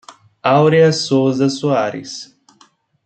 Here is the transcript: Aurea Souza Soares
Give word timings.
Aurea 0.41 0.91
Souza 0.91 1.47
Soares 1.47 2.35